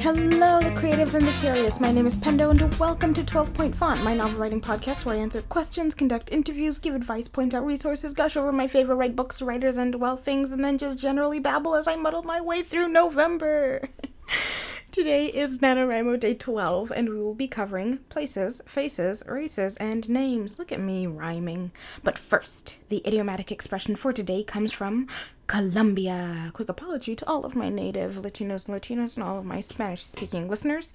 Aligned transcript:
Hello, 0.00 0.58
the 0.62 0.70
creatives 0.70 1.12
and 1.12 1.26
the 1.26 1.38
curious. 1.42 1.78
My 1.78 1.92
name 1.92 2.06
is 2.06 2.16
Pendo, 2.16 2.50
and 2.50 2.74
welcome 2.76 3.12
to 3.12 3.22
12 3.22 3.52
Point 3.52 3.76
Font, 3.76 4.02
my 4.02 4.14
novel 4.14 4.40
writing 4.40 4.58
podcast 4.58 5.04
where 5.04 5.14
I 5.14 5.18
answer 5.18 5.42
questions, 5.42 5.94
conduct 5.94 6.32
interviews, 6.32 6.78
give 6.78 6.94
advice, 6.94 7.28
point 7.28 7.52
out 7.52 7.66
resources, 7.66 8.14
gush 8.14 8.34
over 8.34 8.50
my 8.50 8.66
favorite 8.66 8.94
write 8.94 9.14
books, 9.14 9.42
writers, 9.42 9.76
and 9.76 9.94
well 9.96 10.16
things, 10.16 10.52
and 10.52 10.64
then 10.64 10.78
just 10.78 10.98
generally 10.98 11.38
babble 11.38 11.74
as 11.74 11.86
I 11.86 11.96
muddle 11.96 12.22
my 12.22 12.40
way 12.40 12.62
through 12.62 12.88
November. 12.88 13.90
Today 14.92 15.26
is 15.26 15.60
NaNoWriMo 15.60 16.18
Day 16.18 16.34
12, 16.34 16.90
and 16.90 17.08
we 17.08 17.20
will 17.20 17.34
be 17.34 17.46
covering 17.46 17.98
places, 18.08 18.60
faces, 18.66 19.22
races, 19.24 19.76
and 19.76 20.08
names. 20.08 20.58
Look 20.58 20.72
at 20.72 20.80
me 20.80 21.06
rhyming. 21.06 21.70
But 22.02 22.18
first, 22.18 22.76
the 22.88 23.00
idiomatic 23.06 23.52
expression 23.52 23.94
for 23.94 24.12
today 24.12 24.42
comes 24.42 24.72
from 24.72 25.06
Colombia. 25.46 26.50
Quick 26.54 26.68
apology 26.68 27.14
to 27.14 27.28
all 27.28 27.44
of 27.44 27.54
my 27.54 27.68
native 27.68 28.16
Latinos 28.16 28.66
and 28.66 28.82
Latinas 28.82 29.14
and 29.14 29.22
all 29.22 29.38
of 29.38 29.44
my 29.44 29.60
Spanish 29.60 30.02
speaking 30.02 30.48
listeners. 30.48 30.92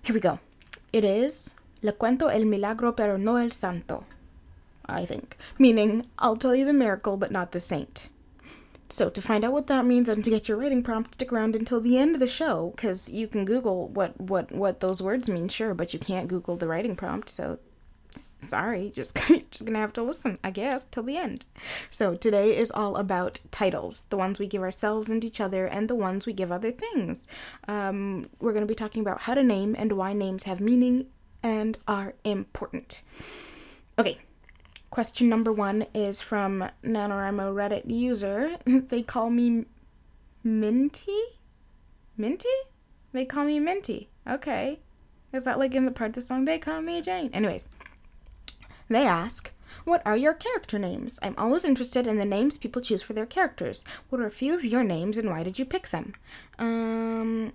Here 0.00 0.14
we 0.14 0.20
go. 0.20 0.38
It 0.90 1.04
is 1.04 1.52
Le 1.82 1.92
cuento 1.92 2.34
el 2.34 2.46
milagro 2.46 2.96
pero 2.96 3.18
no 3.18 3.36
el 3.36 3.50
santo, 3.50 4.06
I 4.86 5.04
think, 5.04 5.36
meaning 5.58 6.06
I'll 6.18 6.36
tell 6.36 6.56
you 6.56 6.64
the 6.64 6.72
miracle 6.72 7.18
but 7.18 7.30
not 7.30 7.52
the 7.52 7.60
saint. 7.60 8.08
So, 8.92 9.08
to 9.08 9.22
find 9.22 9.44
out 9.44 9.52
what 9.52 9.68
that 9.68 9.86
means 9.86 10.08
and 10.08 10.22
to 10.24 10.30
get 10.30 10.48
your 10.48 10.58
writing 10.58 10.82
prompt, 10.82 11.14
stick 11.14 11.32
around 11.32 11.54
until 11.54 11.80
the 11.80 11.96
end 11.96 12.14
of 12.14 12.20
the 12.20 12.26
show, 12.26 12.72
because 12.74 13.08
you 13.08 13.28
can 13.28 13.44
Google 13.44 13.86
what, 13.88 14.20
what, 14.20 14.50
what 14.50 14.80
those 14.80 15.00
words 15.00 15.28
mean, 15.28 15.48
sure, 15.48 15.74
but 15.74 15.94
you 15.94 16.00
can't 16.00 16.28
Google 16.28 16.56
the 16.56 16.66
writing 16.66 16.96
prompt, 16.96 17.28
so 17.28 17.60
sorry, 18.12 18.90
just, 18.94 19.16
just 19.50 19.64
gonna 19.64 19.78
have 19.78 19.92
to 19.92 20.02
listen, 20.02 20.38
I 20.42 20.50
guess, 20.50 20.84
till 20.90 21.04
the 21.04 21.16
end. 21.16 21.44
So, 21.88 22.16
today 22.16 22.56
is 22.56 22.72
all 22.72 22.96
about 22.96 23.38
titles 23.52 24.06
the 24.10 24.16
ones 24.16 24.40
we 24.40 24.48
give 24.48 24.62
ourselves 24.62 25.08
and 25.08 25.22
each 25.22 25.40
other, 25.40 25.66
and 25.66 25.88
the 25.88 25.94
ones 25.94 26.26
we 26.26 26.32
give 26.32 26.50
other 26.50 26.72
things. 26.72 27.28
Um, 27.68 28.28
we're 28.40 28.52
gonna 28.52 28.66
be 28.66 28.74
talking 28.74 29.02
about 29.02 29.20
how 29.20 29.34
to 29.34 29.44
name 29.44 29.76
and 29.78 29.92
why 29.92 30.14
names 30.14 30.42
have 30.42 30.60
meaning 30.60 31.06
and 31.44 31.78
are 31.86 32.14
important. 32.24 33.02
Okay, 33.98 34.18
Question 34.90 35.28
number 35.28 35.52
one 35.52 35.86
is 35.94 36.20
from 36.20 36.68
NaNoWriMo 36.84 37.54
Reddit 37.54 37.88
user. 37.88 38.56
they 38.66 39.02
call 39.02 39.30
me 39.30 39.66
Minty? 40.42 41.22
Minty? 42.16 42.48
They 43.12 43.24
call 43.24 43.44
me 43.44 43.60
Minty. 43.60 44.08
Okay. 44.28 44.80
Is 45.32 45.44
that 45.44 45.60
like 45.60 45.76
in 45.76 45.84
the 45.84 45.92
part 45.92 46.10
of 46.10 46.14
the 46.16 46.22
song? 46.22 46.44
They 46.44 46.58
call 46.58 46.82
me 46.82 47.00
Jane. 47.00 47.30
Anyways, 47.32 47.68
they 48.88 49.06
ask, 49.06 49.52
What 49.84 50.02
are 50.04 50.16
your 50.16 50.34
character 50.34 50.76
names? 50.76 51.20
I'm 51.22 51.36
always 51.38 51.64
interested 51.64 52.08
in 52.08 52.16
the 52.16 52.24
names 52.24 52.58
people 52.58 52.82
choose 52.82 53.00
for 53.02 53.12
their 53.12 53.26
characters. 53.26 53.84
What 54.08 54.20
are 54.20 54.26
a 54.26 54.30
few 54.30 54.54
of 54.54 54.64
your 54.64 54.82
names 54.82 55.16
and 55.18 55.30
why 55.30 55.44
did 55.44 55.56
you 55.56 55.64
pick 55.64 55.90
them? 55.90 56.14
Um, 56.58 57.52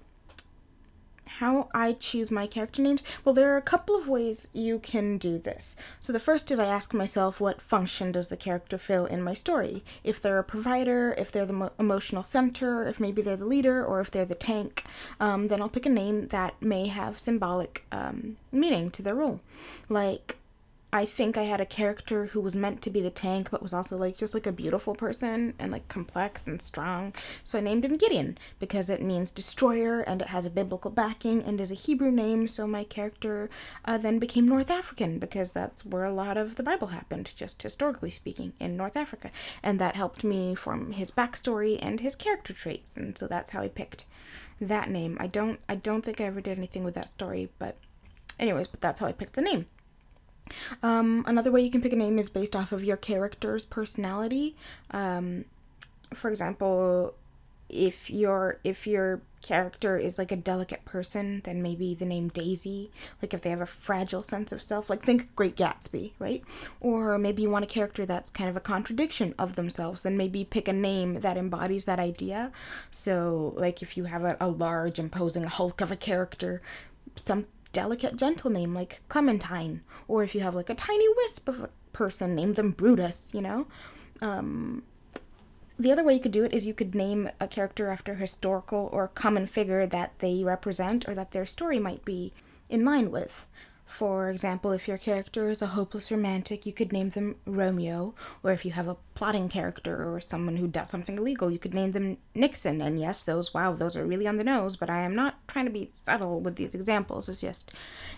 how 1.40 1.70
I 1.74 1.94
choose 1.94 2.32
my 2.32 2.48
character 2.48 2.82
names? 2.82 3.04
Well, 3.24 3.36
there 3.36 3.54
are 3.54 3.58
a 3.58 3.62
couple 3.62 3.96
of 3.96 4.08
ways 4.08 4.50
you 4.54 4.80
can 4.80 5.18
do 5.18 5.38
this. 5.38 5.76
So 6.00 6.14
the 6.14 6.20
first 6.20 6.52
is 6.52 6.60
I 6.60 6.66
ask 6.66 6.94
myself 6.94 7.40
what 7.40 7.62
function 7.62 8.12
does 8.12 8.30
the 8.30 8.38
character 8.38 8.78
fill 8.78 9.06
in 9.06 9.22
my 9.22 9.34
story? 9.34 9.84
If 10.04 10.22
they're 10.22 10.40
a 10.40 10.44
provider, 10.44 11.14
if 11.18 11.32
they're 11.32 11.46
the 11.46 11.54
mo- 11.54 11.72
emotional 11.80 12.24
center, 12.24 12.88
if 12.88 13.00
maybe 13.00 13.22
they're 13.22 13.38
the 13.38 13.46
leader, 13.46 13.84
or 13.84 14.00
if 14.00 14.12
they're 14.12 14.26
the 14.26 14.36
tank, 14.36 14.84
um, 15.20 15.48
then 15.48 15.62
I'll 15.62 15.70
pick 15.70 15.86
a 15.86 15.90
name 15.90 16.28
that 16.28 16.62
may 16.62 16.88
have 16.88 17.20
symbolic 17.20 17.86
um, 17.92 18.38
meaning 18.52 18.90
to 18.92 19.02
their 19.02 19.16
role. 19.16 19.42
Like 19.90 20.38
I 20.96 21.06
think 21.06 21.38
I 21.38 21.44
had 21.44 21.60
a 21.60 21.66
character 21.66 22.28
who 22.28 22.40
was 22.40 22.56
meant 22.56 22.82
to 22.84 22.90
be 22.90 23.02
the 23.02 23.10
tank, 23.10 23.52
but 23.52 23.62
was 23.62 23.74
also 23.74 23.98
like 23.98 24.16
just 24.16 24.34
like 24.34 24.48
a 24.48 24.52
beautiful 24.54 24.96
person 24.96 25.54
and 25.60 25.70
like 25.70 25.90
complex 25.90 26.48
and 26.48 26.62
strong. 26.62 27.14
So 27.44 27.58
I 27.58 27.62
named 27.62 27.84
him 27.84 27.98
Gideon 27.98 28.38
because 28.60 28.90
it 28.90 29.02
means 29.02 29.34
destroyer 29.34 30.00
and 30.00 30.22
it 30.22 30.30
has 30.30 30.46
a 30.46 30.50
biblical 30.50 30.90
backing 30.90 31.44
and 31.44 31.60
is 31.60 31.70
a 31.70 31.76
Hebrew 31.76 32.12
name. 32.12 32.48
So 32.48 32.66
my 32.66 32.86
character 32.86 33.50
uh, 33.84 33.98
then 33.98 34.20
became 34.20 34.48
North 34.48 34.72
African 34.72 35.20
because 35.20 35.52
that's 35.52 35.86
where 35.86 36.06
a 36.06 36.14
lot 36.14 36.38
of 36.38 36.56
the 36.56 36.64
Bible 36.64 36.88
happened, 36.88 37.30
just 37.36 37.62
historically 37.62 38.10
speaking, 38.10 38.54
in 38.62 38.78
North 38.78 38.96
Africa. 38.96 39.32
And 39.62 39.82
that 39.82 39.98
helped 39.98 40.24
me 40.24 40.56
form 40.56 40.94
his 40.94 41.12
backstory 41.12 41.78
and 41.82 42.00
his 42.00 42.16
character 42.16 42.54
traits. 42.54 42.96
And 42.96 43.18
so 43.18 43.28
that's 43.28 43.52
how 43.52 43.62
I 43.62 43.68
picked 43.68 44.06
that 44.62 44.90
name. 44.90 45.18
I 45.20 45.28
don't 45.28 45.60
I 45.68 45.76
don't 45.76 46.06
think 46.06 46.22
I 46.22 46.24
ever 46.24 46.40
did 46.40 46.58
anything 46.58 46.86
with 46.86 46.96
that 46.96 47.10
story, 47.10 47.50
but 47.60 47.76
anyways, 48.40 48.70
but 48.70 48.80
that's 48.80 49.02
how 49.02 49.08
I 49.08 49.12
picked 49.12 49.36
the 49.36 49.42
name. 49.42 49.66
Um, 50.84 51.24
another 51.28 51.52
way 51.52 51.62
you 51.62 51.72
can 51.72 51.82
pick 51.82 51.94
a 51.94 51.96
name 51.96 52.20
is 52.20 52.30
based 52.30 52.56
off 52.56 52.72
of 52.72 52.84
your 52.84 52.98
character's 52.98 53.66
personality. 53.66 54.56
Um, 54.92 55.46
for 56.14 56.30
example, 56.30 57.16
if 57.70 58.10
your 58.10 58.60
if 58.64 58.86
your 58.86 59.22
character 59.42 59.98
is 59.98 60.18
like 60.18 60.32
a 60.32 60.36
delicate 60.36 60.86
person, 60.86 61.42
then 61.46 61.62
maybe 61.62 61.94
the 61.94 62.06
name 62.06 62.30
Daisy. 62.30 62.92
Like 63.22 63.34
if 63.34 63.42
they 63.42 63.50
have 63.50 63.62
a 63.62 63.66
fragile 63.66 64.24
sense 64.24 64.52
of 64.52 64.62
self, 64.62 64.90
like 64.90 65.04
think 65.04 65.36
Great 65.36 65.56
Gatsby, 65.56 66.14
right? 66.20 66.44
Or 66.80 67.18
maybe 67.18 67.44
you 67.44 67.50
want 67.50 67.66
a 67.66 67.68
character 67.68 68.06
that's 68.06 68.30
kind 68.30 68.50
of 68.50 68.58
a 68.58 68.62
contradiction 68.62 69.36
of 69.38 69.56
themselves, 69.56 70.02
then 70.02 70.18
maybe 70.18 70.44
pick 70.44 70.68
a 70.68 70.74
name 70.74 71.22
that 71.22 71.38
embodies 71.38 71.86
that 71.86 72.00
idea. 72.00 72.52
So, 72.92 73.54
like 73.56 73.82
if 73.82 73.98
you 73.98 74.06
have 74.06 74.24
a, 74.24 74.38
a 74.40 74.48
large, 74.48 75.00
imposing 75.00 75.44
hulk 75.44 75.82
of 75.82 75.92
a 75.92 75.96
character, 75.96 76.62
some 77.24 77.46
delicate, 77.76 78.16
gentle 78.16 78.50
name 78.50 78.74
like 78.74 79.02
Clementine. 79.10 79.82
Or 80.08 80.24
if 80.24 80.34
you 80.34 80.42
have 80.42 80.56
like 80.56 80.70
a 80.70 80.76
tiny 80.76 81.08
wisp 81.18 81.50
of 81.50 81.60
a 81.60 81.70
person, 81.92 82.34
name 82.34 82.54
them 82.54 82.72
Brutus, 82.72 83.32
you 83.34 83.42
know? 83.42 83.68
Um, 84.22 84.84
the 85.78 85.92
other 85.92 86.04
way 86.04 86.14
you 86.14 86.22
could 86.22 86.32
do 86.32 86.46
it 86.46 86.54
is 86.54 86.66
you 86.66 86.74
could 86.74 86.96
name 86.96 87.30
a 87.42 87.50
character 87.50 87.90
after 87.90 88.14
a 88.14 88.16
historical 88.16 88.90
or 88.94 89.10
common 89.10 89.46
figure 89.46 89.86
that 89.86 90.14
they 90.20 90.42
represent 90.42 91.08
or 91.08 91.14
that 91.16 91.32
their 91.32 91.46
story 91.46 91.78
might 91.78 92.06
be 92.06 92.32
in 92.70 92.86
line 92.86 93.12
with. 93.12 93.46
For 93.86 94.30
example, 94.30 94.72
if 94.72 94.88
your 94.88 94.98
character 94.98 95.50
is 95.50 95.62
a 95.62 95.68
hopeless 95.68 96.12
romantic, 96.12 96.66
you 96.66 96.74
could 96.74 96.92
name 96.92 97.10
them 97.10 97.36
Romeo, 97.46 98.16
or 98.44 98.52
if 98.52 98.66
you 98.66 98.72
have 98.72 98.88
a 98.88 98.98
plotting 99.14 99.48
character 99.48 100.12
or 100.12 100.20
someone 100.20 100.58
who 100.58 100.68
does 100.68 100.90
something 100.90 101.18
illegal, 101.18 101.52
you 101.52 101.60
could 101.60 101.74
name 101.74 101.92
them 101.92 102.18
Nixon. 102.34 102.82
And 102.82 103.00
yes, 103.00 103.24
those, 103.24 103.54
wow, 103.54 103.74
those 103.74 103.96
are 103.96 104.06
really 104.06 104.28
on 104.28 104.38
the 104.38 104.44
nose, 104.44 104.76
but 104.76 104.90
I 104.90 105.02
am 105.02 105.16
not 105.16 105.48
trying 105.48 105.66
to 105.66 105.72
be 105.72 105.90
subtle 105.92 106.42
with 106.42 106.56
these 106.56 106.76
examples, 106.76 107.30
it's 107.30 107.42
just 107.42 107.72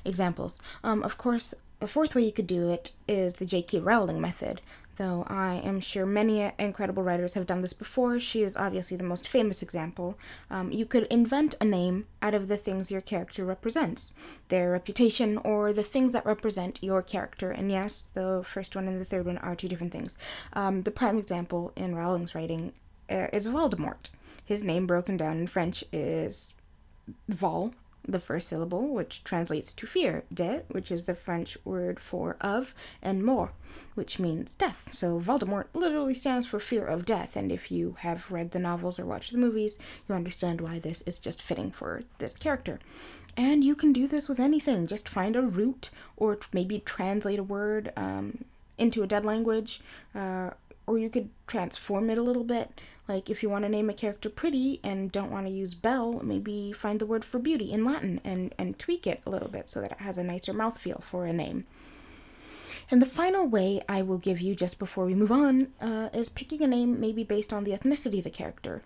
examples. 0.06 0.60
Um, 0.84 1.04
of 1.04 1.18
course, 1.18 1.54
the 1.80 1.88
fourth 1.88 2.16
way 2.16 2.24
you 2.24 2.32
could 2.32 2.48
do 2.48 2.72
it 2.72 2.94
is 3.08 3.36
the 3.36 3.46
J.K. 3.46 3.80
Rowling 3.80 4.20
method 4.20 4.62
though 4.98 5.26
I 5.28 5.56
am 5.56 5.80
sure 5.80 6.06
many 6.06 6.52
incredible 6.60 7.04
writers 7.04 7.36
have 7.36 7.48
done 7.48 7.62
this 7.62 7.74
before. 7.74 8.20
She 8.20 8.44
is 8.44 8.58
obviously 8.58 8.98
the 8.98 9.04
most 9.04 9.28
famous 9.28 9.62
example. 9.62 10.18
Um, 10.50 10.72
you 10.72 10.86
could 10.86 11.06
invent 11.06 11.56
a 11.62 11.66
name 11.66 12.08
out 12.22 12.34
of 12.34 12.48
the 12.48 12.58
things 12.58 12.92
your 12.92 13.02
character 13.02 13.46
represents, 13.46 14.14
their 14.50 14.72
reputation, 14.72 15.38
or 15.40 15.72
the 15.74 15.84
things 15.84 16.14
that 16.14 16.26
represent 16.26 16.84
your 16.84 17.02
character. 17.02 17.52
And 17.52 17.72
yes, 17.72 18.08
the 18.14 18.44
first 18.46 18.76
one 18.76 18.88
and 18.88 19.00
the 19.00 19.06
third 19.06 19.26
one 19.26 19.38
are 19.38 19.56
two 19.56 19.68
different 19.68 19.94
things. 19.94 20.18
Um, 20.54 20.84
the 20.84 20.92
prime 20.92 21.18
example 21.18 21.72
in 21.76 21.96
Rowling's 21.96 22.36
writing 22.36 22.74
uh, 23.10 23.28
is 23.32 23.48
Voldemort. 23.48 24.10
His 24.44 24.64
name, 24.64 24.88
broken 24.88 25.18
down 25.18 25.38
in 25.40 25.48
French, 25.48 25.84
is 25.92 26.54
Vol, 27.30 27.74
the 28.08 28.20
first 28.20 28.48
syllable, 28.48 28.88
which 28.88 29.24
translates 29.24 29.74
to 29.74 29.86
fear, 29.86 30.24
de, 30.34 30.64
which 30.70 30.92
is 30.92 31.04
the 31.04 31.16
French 31.16 31.58
word 31.66 32.00
for 32.00 32.38
of, 32.40 32.74
and 33.02 33.24
mort, 33.24 33.52
which 33.96 34.20
means 34.20 34.56
death. 34.56 34.90
So 34.94 35.20
Voldemort 35.20 35.66
literally 35.74 36.14
stands 36.14 36.48
for 36.48 36.60
fear 36.60 36.86
of 36.86 37.06
death, 37.06 37.36
and 37.36 37.52
if 37.52 37.72
you 37.72 37.98
have 38.00 38.32
read 38.32 38.52
the 38.52 38.60
novels 38.60 38.98
or 38.98 39.06
watched 39.06 39.32
the 39.32 39.38
movies, 39.38 39.78
you 40.08 40.16
understand 40.16 40.62
why 40.62 40.80
this 40.80 41.02
is 41.04 41.20
just 41.20 41.42
fitting 41.42 41.72
for 41.72 42.02
this 42.18 42.36
character. 42.38 42.80
And 43.36 43.64
you 43.64 43.76
can 43.76 43.94
do 43.94 44.08
this 44.08 44.28
with 44.28 44.40
anything. 44.40 44.88
Just 44.88 45.08
find 45.08 45.36
a 45.36 45.42
root, 45.42 45.92
or 46.16 46.40
maybe 46.54 46.80
translate 46.80 47.40
a 47.40 47.44
word 47.44 47.92
um, 47.96 48.46
into 48.78 49.04
a 49.04 49.08
dead 49.08 49.26
language, 49.26 49.82
uh, 50.16 50.52
or 50.88 50.98
you 50.98 51.10
could 51.10 51.30
transform 51.46 52.10
it 52.10 52.18
a 52.18 52.24
little 52.24 52.44
bit. 52.44 52.82
Like 53.08 53.30
if 53.30 53.44
you 53.44 53.50
want 53.50 53.66
to 53.66 53.70
name 53.70 53.90
a 53.90 53.94
character 53.94 54.30
pretty 54.30 54.80
and 54.84 55.12
don't 55.12 55.32
want 55.32 55.46
to 55.46 55.52
use 55.52 55.74
Belle, 55.74 56.22
maybe 56.24 56.72
find 56.72 57.00
the 57.00 57.06
word 57.06 57.24
for 57.24 57.40
beauty 57.40 57.72
in 57.72 57.86
Latin 57.86 58.20
and, 58.24 58.56
and 58.58 58.80
tweak 58.80 59.06
it 59.06 59.22
a 59.26 59.30
little 59.30 59.50
bit 59.50 59.70
so 59.70 59.82
that 59.82 59.92
it 59.92 60.00
has 60.00 60.18
a 60.18 60.24
nicer 60.24 60.54
mouthfeel 60.54 61.04
for 61.04 61.26
a 61.26 61.34
name. 61.34 61.66
And 62.90 63.02
the 63.02 63.06
final 63.06 63.46
way 63.46 63.82
I 63.90 64.02
will 64.02 64.18
give 64.18 64.40
you 64.40 64.56
just 64.56 64.80
before 64.80 65.06
we 65.06 65.14
move 65.14 65.32
on 65.32 65.68
uh, 65.82 66.10
is 66.14 66.30
picking 66.30 66.62
a 66.64 66.68
name 66.68 67.00
maybe 67.00 67.24
based 67.24 67.52
on 67.52 67.66
the 67.66 67.72
ethnicity 67.72 68.20
of 68.20 68.24
the 68.24 68.30
character 68.30 68.82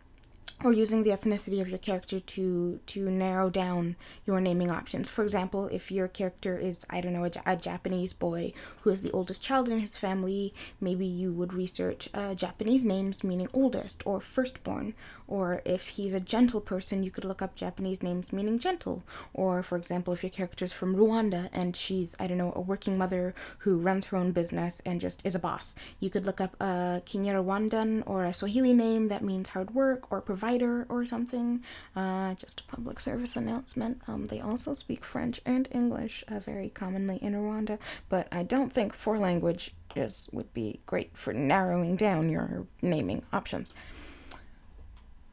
or 0.64 0.74
using 0.74 1.04
the 1.04 1.10
ethnicity 1.10 1.60
of 1.60 1.70
your 1.70 1.78
character 1.78 2.20
to 2.20 2.80
to 2.86 3.10
narrow 3.10 3.50
down 3.50 3.96
your 4.26 4.40
naming 4.40 4.70
options. 4.70 5.10
For 5.10 5.24
example, 5.24 5.68
if 5.68 5.92
your 5.92 6.08
character 6.08 6.58
is 6.58 6.86
I 6.90 7.02
don't 7.02 7.14
know 7.14 7.26
a, 7.26 7.32
a 7.46 7.56
Japanese 7.56 8.14
boy 8.14 8.54
who 8.82 8.92
is 8.92 9.02
the 9.02 9.12
oldest 9.12 9.42
child 9.42 9.70
in 9.70 9.80
his 9.80 9.98
family, 9.98 10.54
maybe 10.80 11.06
you 11.06 11.32
would 11.34 11.54
research 11.54 12.10
uh, 12.14 12.36
Japanese 12.36 12.86
names 12.86 13.24
meaning 13.24 13.48
oldest 13.54 14.04
or 14.06 14.20
firstborn. 14.20 14.94
Or 15.28 15.62
if 15.66 15.88
he's 15.88 16.14
a 16.14 16.20
gentle 16.20 16.62
person, 16.62 17.04
you 17.04 17.12
could 17.12 17.26
look 17.26 17.42
up 17.42 17.56
Japanese 17.56 18.04
names 18.04 18.34
meaning 18.34 18.60
gentle. 18.60 19.04
Or 19.34 19.64
for 19.64 19.78
example, 19.78 20.14
if 20.14 20.24
your 20.24 20.30
character 20.30 20.66
is 20.66 20.74
from 20.74 20.96
Rwanda 20.96 21.50
and 21.54 21.76
she's 21.76 22.16
I 22.20 22.28
don't 22.28 22.38
know 22.38 22.54
a 22.56 22.62
working 22.62 22.98
mother 22.98 23.34
who 23.60 23.78
runs 23.78 24.06
her 24.08 24.18
own 24.18 24.32
business 24.32 24.82
and 24.86 25.02
just 25.02 25.22
is 25.24 25.36
a 25.36 25.40
boss, 25.40 25.76
you 26.00 26.10
could 26.10 26.26
look 26.26 26.40
up 26.40 26.56
a 26.60 27.02
Kinyarwandan 27.06 28.04
or 28.06 28.26
a 28.26 28.34
Swahili 28.34 28.74
name 28.74 29.08
that 29.08 29.24
means 29.24 29.50
hard 29.50 29.74
work 29.74 30.12
or 30.12 30.22
provide 30.22 30.51
or 30.90 31.06
something. 31.06 31.64
Uh, 31.96 32.34
just 32.36 32.62
a 32.62 32.64
public 32.64 33.00
service 33.00 33.38
announcement. 33.38 34.02
Um, 34.08 34.28
they 34.28 34.42
also 34.42 34.74
speak 34.74 35.06
French 35.06 35.40
and 35.46 35.68
English 35.72 36.24
uh, 36.28 36.40
very 36.40 36.70
commonly 36.70 37.18
in 37.22 37.34
Rwanda, 37.34 37.80
but 38.10 38.28
I 38.32 38.44
don't 38.44 38.74
think 38.74 38.94
four 38.94 39.18
language 39.18 39.74
is 39.96 40.30
would 40.32 40.54
be 40.54 40.80
great 40.86 41.16
for 41.18 41.34
narrowing 41.34 41.96
down 41.96 42.30
your 42.30 42.66
naming 42.82 43.24
options. 43.32 43.74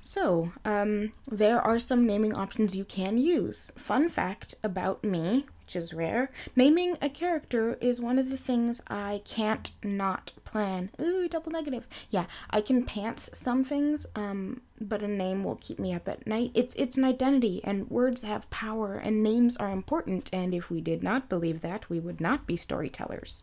So, 0.01 0.53
um, 0.65 1.13
there 1.31 1.61
are 1.61 1.79
some 1.79 2.07
naming 2.07 2.35
options 2.35 2.77
you 2.77 2.85
can 2.85 3.19
use. 3.19 3.73
Fun 3.77 4.09
fact 4.09 4.55
about 4.63 5.03
me, 5.05 5.47
which 5.65 5.77
is 5.77 5.93
rare 5.93 6.31
naming 6.57 6.97
a 7.03 7.11
character 7.11 7.75
is 7.81 8.01
one 8.01 8.19
of 8.19 8.31
the 8.31 8.37
things 8.37 8.81
I 8.89 9.21
can't 9.25 9.71
not 9.83 10.35
plan. 10.45 10.91
Ooh, 11.01 11.29
double 11.29 11.53
negative. 11.53 11.87
Yeah, 12.11 12.25
I 12.49 12.61
can 12.63 12.87
pants 12.87 13.29
some 13.35 13.65
things, 13.65 14.07
um, 14.15 14.63
but 14.81 15.03
a 15.03 15.09
name 15.09 15.45
will 15.45 15.57
keep 15.57 15.79
me 15.79 15.93
up 15.93 16.09
at 16.09 16.27
night. 16.27 16.53
It's 16.55 16.75
it's 16.77 16.97
an 16.97 17.05
identity, 17.05 17.61
and 17.65 17.91
words 17.91 18.23
have 18.23 18.49
power, 18.49 18.95
and 18.95 19.23
names 19.23 19.57
are 19.59 19.71
important. 19.71 20.31
And 20.33 20.55
if 20.55 20.71
we 20.71 20.81
did 20.81 21.03
not 21.03 21.29
believe 21.29 21.61
that, 21.61 21.91
we 21.91 22.01
would 22.01 22.21
not 22.21 22.47
be 22.47 22.57
storytellers. 22.57 23.43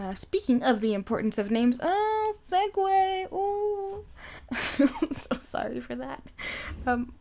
Uh, 0.00 0.14
speaking 0.14 0.62
of 0.62 0.80
the 0.80 0.94
importance 0.94 1.36
of 1.36 1.50
names, 1.50 1.76
oh, 1.82 2.32
segue. 2.48 3.28
Oh, 3.30 4.04
I'm 4.78 5.12
so 5.12 5.36
sorry 5.38 5.78
for 5.80 5.94
that. 5.94 6.22
Um, 6.86 7.12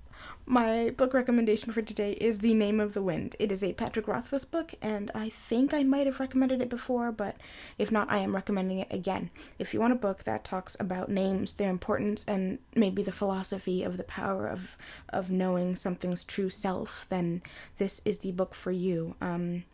my 0.46 0.92
book 0.92 1.14
recommendation 1.14 1.74
for 1.74 1.82
today 1.82 2.12
is 2.14 2.40
The 2.40 2.54
Name 2.54 2.80
of 2.80 2.94
the 2.94 3.02
Wind. 3.02 3.36
It 3.38 3.52
is 3.52 3.66
a 3.66 3.74
Patrick 3.74 4.08
Rothfuss 4.08 4.46
book, 4.46 4.74
and 4.82 5.12
I 5.14 5.28
think 5.28 5.74
I 5.74 5.84
might 5.84 6.06
have 6.06 6.22
recommended 6.22 6.62
it 6.62 6.70
before, 6.70 7.12
but 7.12 7.36
if 7.78 7.92
not, 7.92 8.10
I 8.10 8.20
am 8.20 8.34
recommending 8.34 8.80
it 8.80 8.88
again. 8.92 9.30
If 9.60 9.74
you 9.74 9.82
want 9.82 9.92
a 9.92 9.98
book 9.98 10.24
that 10.24 10.46
talks 10.46 10.78
about 10.80 11.10
names, 11.10 11.56
their 11.56 11.70
importance, 11.70 12.24
and 12.30 12.60
maybe 12.76 13.04
the 13.04 13.12
philosophy 13.12 13.84
of 13.84 13.98
the 13.98 14.04
power 14.04 14.48
of, 14.48 14.78
of 15.10 15.30
knowing 15.30 15.76
something's 15.76 16.24
true 16.24 16.50
self, 16.50 17.08
then 17.10 17.42
this 17.78 18.00
is 18.06 18.20
the 18.20 18.32
book 18.32 18.56
for 18.56 18.72
you. 18.72 19.16
Um, 19.20 19.66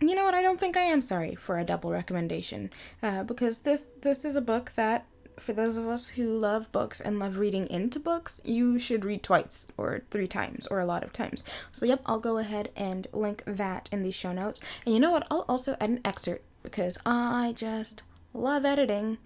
you 0.00 0.14
know 0.14 0.24
what? 0.24 0.34
I 0.34 0.42
don't 0.42 0.60
think 0.60 0.76
I 0.76 0.82
am 0.82 1.00
sorry 1.00 1.34
for 1.34 1.58
a 1.58 1.64
double 1.64 1.90
recommendation, 1.90 2.70
uh, 3.02 3.22
because 3.22 3.60
this 3.60 3.90
this 4.02 4.24
is 4.24 4.36
a 4.36 4.40
book 4.40 4.72
that, 4.76 5.06
for 5.38 5.52
those 5.52 5.76
of 5.76 5.86
us 5.86 6.08
who 6.08 6.38
love 6.38 6.70
books 6.72 7.00
and 7.00 7.18
love 7.18 7.38
reading 7.38 7.66
into 7.68 7.98
books, 7.98 8.40
you 8.44 8.78
should 8.78 9.04
read 9.04 9.22
twice 9.22 9.68
or 9.76 10.02
three 10.10 10.28
times 10.28 10.66
or 10.68 10.80
a 10.80 10.86
lot 10.86 11.02
of 11.02 11.12
times. 11.12 11.44
So 11.72 11.86
yep, 11.86 12.02
I'll 12.06 12.18
go 12.18 12.38
ahead 12.38 12.70
and 12.76 13.06
link 13.12 13.42
that 13.46 13.88
in 13.92 14.02
the 14.02 14.10
show 14.10 14.32
notes. 14.32 14.60
And 14.84 14.94
you 14.94 15.00
know 15.00 15.10
what? 15.10 15.26
I'll 15.30 15.44
also 15.48 15.76
add 15.80 15.90
an 15.90 16.00
excerpt 16.04 16.44
because 16.62 16.98
I 17.06 17.54
just 17.56 18.02
love 18.34 18.64
editing 18.64 19.18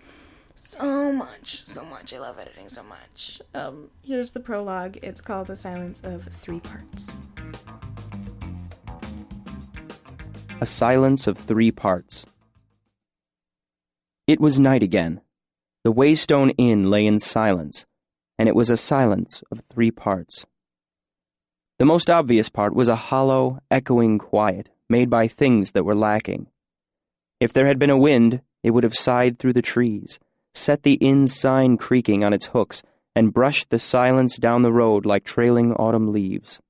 so 0.55 1.13
much, 1.13 1.65
so 1.67 1.85
much. 1.85 2.13
I 2.13 2.19
love 2.19 2.39
editing 2.39 2.69
so 2.69 2.83
much. 2.83 3.41
Um, 3.55 3.89
here's 4.03 4.33
the 4.33 4.41
prologue. 4.41 4.99
It's 5.03 5.21
called 5.21 5.49
A 5.49 5.57
Silence 5.57 6.03
of 6.03 6.25
Three 6.43 6.61
Parts. 6.61 7.17
A 10.63 10.67
silence 10.67 11.27
of 11.27 11.39
three 11.39 11.71
parts. 11.71 12.27
It 14.27 14.41
was 14.41 14.61
night 14.61 14.83
again. 14.83 15.23
The 15.85 15.93
Waystone 15.93 16.53
Inn 16.59 16.91
lay 16.91 17.07
in 17.07 17.19
silence, 17.19 17.87
and 18.39 18.47
it 18.47 18.55
was 18.55 18.69
a 18.69 18.77
silence 18.77 19.43
of 19.51 19.63
three 19.73 19.91
parts. 19.91 20.45
The 21.79 21.87
most 21.87 22.11
obvious 22.11 22.51
part 22.51 22.75
was 22.75 22.89
a 22.89 22.95
hollow, 22.95 23.61
echoing 23.71 24.19
quiet 24.19 24.69
made 24.91 25.09
by 25.09 25.29
things 25.29 25.71
that 25.71 25.85
were 25.85 25.95
lacking. 25.95 26.49
If 27.41 27.55
there 27.55 27.67
had 27.67 27.79
been 27.79 27.89
a 27.89 27.97
wind, 27.97 28.43
it 28.63 28.73
would 28.73 28.85
have 28.85 28.95
sighed 28.95 29.39
through 29.39 29.55
the 29.55 29.63
trees, 29.63 30.19
set 30.53 30.83
the 30.83 30.95
inn 30.95 31.27
sign 31.27 31.79
creaking 31.79 32.23
on 32.23 32.35
its 32.35 32.47
hooks, 32.47 32.83
and 33.17 33.33
brushed 33.33 33.71
the 33.71 33.79
silence 33.79 34.37
down 34.37 34.61
the 34.61 34.73
road 34.73 35.07
like 35.07 35.25
trailing 35.25 35.73
autumn 35.73 36.13
leaves. 36.13 36.61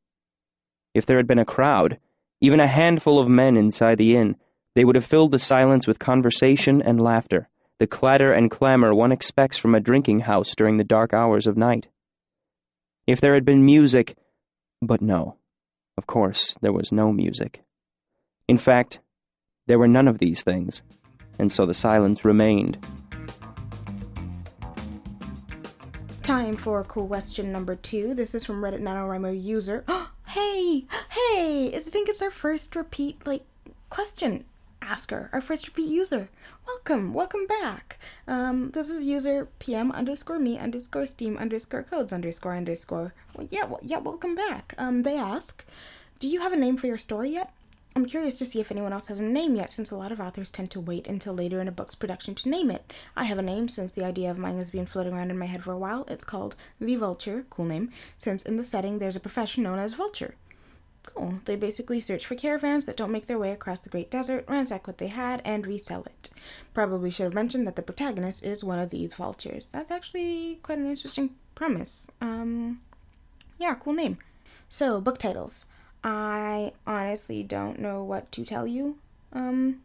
If 0.94 1.06
there 1.06 1.16
had 1.16 1.26
been 1.26 1.40
a 1.40 1.44
crowd, 1.44 1.98
even 2.40 2.60
a 2.60 2.66
handful 2.66 3.18
of 3.18 3.28
men 3.28 3.56
inside 3.56 3.98
the 3.98 4.16
inn, 4.16 4.36
they 4.74 4.84
would 4.84 4.96
have 4.96 5.04
filled 5.04 5.32
the 5.32 5.38
silence 5.38 5.86
with 5.86 5.98
conversation 5.98 6.80
and 6.80 7.00
laughter, 7.00 7.48
the 7.78 7.86
clatter 7.86 8.32
and 8.32 8.50
clamor 8.50 8.94
one 8.94 9.12
expects 9.12 9.58
from 9.58 9.74
a 9.74 9.80
drinking 9.80 10.20
house 10.20 10.54
during 10.54 10.76
the 10.76 10.84
dark 10.84 11.12
hours 11.12 11.46
of 11.46 11.56
night. 11.56 11.88
If 13.06 13.20
there 13.20 13.34
had 13.34 13.44
been 13.44 13.64
music, 13.64 14.16
but 14.80 15.02
no, 15.02 15.36
of 15.96 16.06
course, 16.06 16.54
there 16.60 16.72
was 16.72 16.92
no 16.92 17.12
music. 17.12 17.62
In 18.48 18.58
fact, 18.58 19.00
there 19.66 19.78
were 19.78 19.88
none 19.88 20.08
of 20.08 20.18
these 20.18 20.42
things, 20.42 20.82
and 21.38 21.50
so 21.50 21.66
the 21.66 21.74
silence 21.74 22.24
remained. 22.24 22.78
Time 26.22 26.56
for 26.56 26.84
cool 26.84 27.06
question 27.06 27.50
number 27.50 27.74
two. 27.74 28.14
This 28.14 28.34
is 28.34 28.44
from 28.44 28.62
Reddit 28.62 28.80
NaNoWriMo 28.80 29.42
user. 29.42 29.84
hey, 30.30 30.84
hey, 31.08 31.74
I 31.74 31.78
think 31.80 32.08
it's 32.08 32.22
our 32.22 32.30
first 32.30 32.76
repeat, 32.76 33.26
like, 33.26 33.42
question 33.88 34.44
asker, 34.80 35.28
our 35.32 35.40
first 35.40 35.66
repeat 35.66 35.88
user. 35.90 36.28
Welcome, 36.68 37.12
welcome 37.12 37.48
back. 37.48 37.98
Um, 38.28 38.70
this 38.70 38.88
is 38.88 39.04
user 39.04 39.48
PM 39.58 39.90
underscore 39.90 40.38
me 40.38 40.56
underscore 40.56 41.06
steam 41.06 41.36
underscore 41.36 41.82
codes 41.82 42.12
underscore 42.12 42.54
underscore. 42.54 43.12
Well, 43.34 43.48
yeah, 43.50 43.64
well, 43.64 43.80
yeah, 43.82 43.98
welcome 43.98 44.36
back. 44.36 44.72
Um, 44.78 45.02
they 45.02 45.16
ask, 45.16 45.64
do 46.20 46.28
you 46.28 46.40
have 46.40 46.52
a 46.52 46.56
name 46.56 46.76
for 46.76 46.86
your 46.86 46.98
story 46.98 47.32
yet? 47.32 47.52
I'm 47.96 48.06
curious 48.06 48.38
to 48.38 48.44
see 48.44 48.60
if 48.60 48.70
anyone 48.70 48.92
else 48.92 49.08
has 49.08 49.18
a 49.18 49.24
name 49.24 49.56
yet, 49.56 49.70
since 49.70 49.90
a 49.90 49.96
lot 49.96 50.12
of 50.12 50.20
authors 50.20 50.50
tend 50.50 50.70
to 50.70 50.80
wait 50.80 51.08
until 51.08 51.34
later 51.34 51.60
in 51.60 51.66
a 51.66 51.72
book's 51.72 51.96
production 51.96 52.36
to 52.36 52.48
name 52.48 52.70
it. 52.70 52.92
I 53.16 53.24
have 53.24 53.38
a 53.38 53.42
name 53.42 53.68
since 53.68 53.90
the 53.90 54.04
idea 54.04 54.30
of 54.30 54.38
mine 54.38 54.58
has 54.58 54.70
been 54.70 54.86
floating 54.86 55.12
around 55.12 55.30
in 55.30 55.38
my 55.38 55.46
head 55.46 55.64
for 55.64 55.72
a 55.72 55.78
while. 55.78 56.04
It's 56.08 56.24
called 56.24 56.54
The 56.80 56.94
Vulture, 56.94 57.46
cool 57.50 57.64
name, 57.64 57.90
since 58.16 58.42
in 58.42 58.56
the 58.56 58.62
setting 58.64 58.98
there's 58.98 59.16
a 59.16 59.20
profession 59.20 59.64
known 59.64 59.80
as 59.80 59.94
vulture. 59.94 60.36
Cool. 61.02 61.40
They 61.46 61.56
basically 61.56 61.98
search 61.98 62.26
for 62.26 62.34
caravans 62.36 62.84
that 62.84 62.96
don't 62.96 63.10
make 63.10 63.26
their 63.26 63.38
way 63.38 63.50
across 63.50 63.80
the 63.80 63.88
Great 63.88 64.10
Desert, 64.10 64.44
ransack 64.48 64.86
what 64.86 64.98
they 64.98 65.08
had, 65.08 65.42
and 65.44 65.66
resell 65.66 66.04
it. 66.04 66.30
Probably 66.74 67.10
should 67.10 67.24
have 67.24 67.34
mentioned 67.34 67.66
that 67.66 67.74
the 67.74 67.82
protagonist 67.82 68.44
is 68.44 68.62
one 68.62 68.78
of 68.78 68.90
these 68.90 69.14
vultures. 69.14 69.68
That's 69.70 69.90
actually 69.90 70.60
quite 70.62 70.78
an 70.78 70.88
interesting 70.88 71.30
premise. 71.54 72.08
Um, 72.20 72.80
yeah, 73.58 73.74
cool 73.74 73.94
name. 73.94 74.18
So, 74.68 75.00
book 75.00 75.18
titles. 75.18 75.64
I 76.02 76.72
honestly 76.86 77.42
don't 77.42 77.78
know 77.78 78.02
what 78.02 78.30
to 78.32 78.44
tell 78.44 78.66
you. 78.66 78.98
Um, 79.32 79.82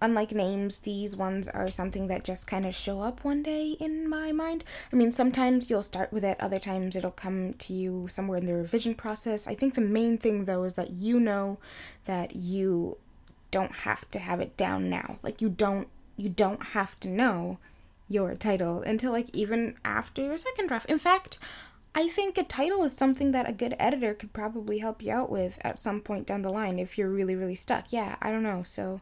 unlike 0.00 0.32
names, 0.32 0.80
these 0.80 1.16
ones 1.16 1.48
are 1.48 1.70
something 1.70 2.08
that 2.08 2.24
just 2.24 2.46
kind 2.46 2.66
of 2.66 2.74
show 2.74 3.00
up 3.00 3.24
one 3.24 3.42
day 3.42 3.76
in 3.80 4.08
my 4.08 4.32
mind. 4.32 4.64
I 4.92 4.96
mean, 4.96 5.10
sometimes 5.10 5.70
you'll 5.70 5.82
start 5.82 6.12
with 6.12 6.24
it, 6.24 6.38
other 6.40 6.58
times 6.58 6.94
it'll 6.94 7.10
come 7.10 7.54
to 7.54 7.72
you 7.72 8.06
somewhere 8.08 8.38
in 8.38 8.44
the 8.44 8.54
revision 8.54 8.94
process. 8.94 9.46
I 9.46 9.54
think 9.54 9.74
the 9.74 9.80
main 9.80 10.18
thing, 10.18 10.44
though, 10.44 10.64
is 10.64 10.74
that 10.74 10.90
you 10.90 11.18
know 11.18 11.58
that 12.04 12.36
you 12.36 12.98
don't 13.50 13.72
have 13.72 14.10
to 14.10 14.18
have 14.18 14.40
it 14.40 14.56
down 14.56 14.90
now. 14.90 15.18
Like, 15.22 15.40
you 15.40 15.48
don't 15.48 15.88
you 16.16 16.28
don't 16.28 16.62
have 16.62 16.98
to 17.00 17.08
know 17.08 17.58
your 18.08 18.34
title 18.34 18.82
until 18.82 19.10
like 19.10 19.28
even 19.32 19.76
after 19.84 20.22
your 20.22 20.38
second 20.38 20.68
draft. 20.68 20.88
In 20.88 20.98
fact, 20.98 21.38
I 21.94 22.08
think 22.08 22.36
a 22.36 22.42
title 22.42 22.82
is 22.82 22.92
something 22.92 23.30
that 23.32 23.48
a 23.48 23.52
good 23.52 23.76
editor 23.78 24.14
could 24.14 24.32
probably 24.32 24.78
help 24.78 25.00
you 25.00 25.12
out 25.12 25.30
with 25.30 25.58
at 25.60 25.78
some 25.78 26.00
point 26.00 26.26
down 26.26 26.42
the 26.42 26.50
line 26.50 26.80
if 26.80 26.98
you're 26.98 27.08
really, 27.08 27.36
really 27.36 27.54
stuck. 27.54 27.92
Yeah, 27.92 28.16
I 28.20 28.32
don't 28.32 28.42
know. 28.42 28.64
So, 28.64 29.00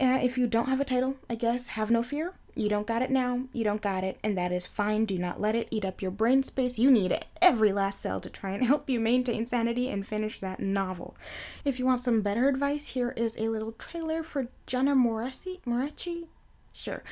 uh, 0.00 0.20
if 0.22 0.38
you 0.38 0.46
don't 0.46 0.68
have 0.68 0.80
a 0.80 0.84
title, 0.84 1.16
I 1.28 1.34
guess 1.34 1.68
have 1.68 1.90
no 1.90 2.04
fear. 2.04 2.34
You 2.54 2.68
don't 2.68 2.86
got 2.86 3.02
it 3.02 3.10
now, 3.10 3.42
you 3.52 3.62
don't 3.62 3.82
got 3.82 4.02
it, 4.02 4.18
and 4.22 4.36
that 4.36 4.50
is 4.50 4.66
fine. 4.66 5.04
Do 5.04 5.16
not 5.18 5.40
let 5.40 5.54
it 5.54 5.68
eat 5.70 5.84
up 5.84 6.02
your 6.02 6.10
brain 6.10 6.42
space. 6.42 6.78
You 6.78 6.90
need 6.90 7.16
every 7.40 7.72
last 7.72 8.00
cell 8.00 8.20
to 8.20 8.30
try 8.30 8.50
and 8.50 8.64
help 8.66 8.88
you 8.88 9.00
maintain 9.00 9.46
sanity 9.46 9.90
and 9.90 10.06
finish 10.06 10.40
that 10.40 10.60
novel. 10.60 11.16
If 11.64 11.78
you 11.78 11.86
want 11.86 12.00
some 12.00 12.20
better 12.20 12.48
advice, 12.48 12.88
here 12.88 13.12
is 13.16 13.36
a 13.36 13.48
little 13.48 13.72
trailer 13.72 14.22
for 14.22 14.48
Jenna 14.66 14.94
Moreci. 14.94 15.60
Moretti? 15.64 16.28
Sure 16.72 17.02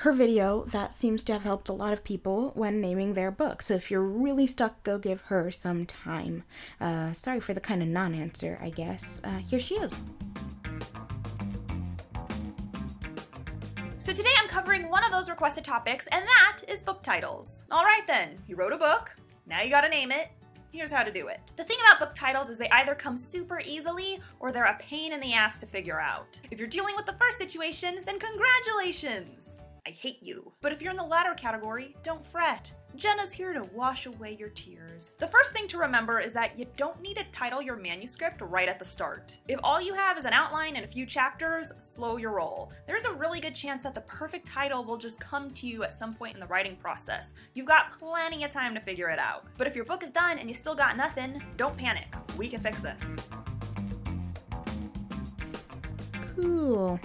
her 0.00 0.12
video 0.12 0.64
that 0.66 0.92
seems 0.92 1.22
to 1.22 1.32
have 1.32 1.42
helped 1.42 1.70
a 1.70 1.72
lot 1.72 1.92
of 1.92 2.04
people 2.04 2.50
when 2.54 2.82
naming 2.82 3.14
their 3.14 3.30
book. 3.30 3.62
So 3.62 3.74
if 3.74 3.90
you're 3.90 4.02
really 4.02 4.46
stuck, 4.46 4.82
go 4.82 4.98
give 4.98 5.22
her 5.22 5.50
some 5.50 5.86
time. 5.86 6.44
Uh, 6.78 7.12
sorry 7.12 7.40
for 7.40 7.54
the 7.54 7.60
kind 7.60 7.82
of 7.82 7.88
non 7.88 8.14
answer, 8.14 8.58
I 8.60 8.68
guess. 8.70 9.22
Uh, 9.24 9.38
here 9.38 9.58
she 9.58 9.76
is. 9.76 10.02
So 13.98 14.12
today 14.12 14.30
I'm 14.38 14.48
covering 14.48 14.90
one 14.90 15.02
of 15.02 15.10
those 15.10 15.30
requested 15.30 15.64
topics, 15.64 16.06
and 16.12 16.24
that 16.26 16.60
is 16.68 16.82
book 16.82 17.02
titles. 17.02 17.64
Alright 17.72 18.06
then, 18.06 18.36
you 18.46 18.54
wrote 18.54 18.74
a 18.74 18.78
book, 18.78 19.16
now 19.46 19.62
you 19.62 19.70
gotta 19.70 19.88
name 19.88 20.12
it. 20.12 20.28
Here's 20.72 20.92
how 20.92 21.04
to 21.04 21.10
do 21.10 21.28
it. 21.28 21.40
The 21.56 21.64
thing 21.64 21.78
about 21.80 22.00
book 22.00 22.14
titles 22.14 22.50
is 22.50 22.58
they 22.58 22.68
either 22.68 22.94
come 22.94 23.16
super 23.16 23.60
easily 23.64 24.20
or 24.40 24.52
they're 24.52 24.64
a 24.64 24.76
pain 24.78 25.14
in 25.14 25.20
the 25.20 25.32
ass 25.32 25.56
to 25.56 25.66
figure 25.66 26.00
out. 26.00 26.38
If 26.50 26.58
you're 26.58 26.68
dealing 26.68 26.94
with 26.94 27.06
the 27.06 27.14
first 27.14 27.38
situation, 27.38 28.02
then 28.04 28.18
congratulations! 28.18 29.55
I 29.86 29.90
hate 29.90 30.20
you. 30.20 30.52
But 30.62 30.72
if 30.72 30.82
you're 30.82 30.90
in 30.90 30.96
the 30.96 31.04
latter 31.04 31.32
category, 31.34 31.94
don't 32.02 32.26
fret. 32.26 32.72
Jenna's 32.96 33.30
here 33.30 33.52
to 33.52 33.68
wash 33.72 34.06
away 34.06 34.36
your 34.36 34.48
tears. 34.48 35.14
The 35.20 35.28
first 35.28 35.52
thing 35.52 35.68
to 35.68 35.78
remember 35.78 36.18
is 36.18 36.32
that 36.32 36.58
you 36.58 36.66
don't 36.76 37.00
need 37.00 37.18
to 37.18 37.24
title 37.30 37.62
your 37.62 37.76
manuscript 37.76 38.40
right 38.40 38.68
at 38.68 38.80
the 38.80 38.84
start. 38.84 39.36
If 39.46 39.60
all 39.62 39.80
you 39.80 39.94
have 39.94 40.18
is 40.18 40.24
an 40.24 40.32
outline 40.32 40.74
and 40.74 40.84
a 40.84 40.88
few 40.88 41.06
chapters, 41.06 41.66
slow 41.78 42.16
your 42.16 42.32
roll. 42.32 42.72
There's 42.88 43.04
a 43.04 43.12
really 43.12 43.38
good 43.38 43.54
chance 43.54 43.84
that 43.84 43.94
the 43.94 44.00
perfect 44.00 44.44
title 44.44 44.82
will 44.82 44.96
just 44.96 45.20
come 45.20 45.52
to 45.52 45.68
you 45.68 45.84
at 45.84 45.96
some 45.96 46.14
point 46.14 46.34
in 46.34 46.40
the 46.40 46.46
writing 46.46 46.74
process. 46.74 47.32
You've 47.54 47.66
got 47.66 47.96
plenty 47.96 48.42
of 48.42 48.50
time 48.50 48.74
to 48.74 48.80
figure 48.80 49.10
it 49.10 49.20
out. 49.20 49.44
But 49.56 49.68
if 49.68 49.76
your 49.76 49.84
book 49.84 50.02
is 50.02 50.10
done 50.10 50.40
and 50.40 50.48
you 50.48 50.54
still 50.56 50.74
got 50.74 50.96
nothing, 50.96 51.40
don't 51.56 51.76
panic. 51.76 52.08
We 52.36 52.48
can 52.48 52.60
fix 52.60 52.80
this. 52.80 53.04
Cool. 56.34 56.98